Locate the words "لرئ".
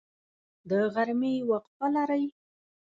1.95-2.25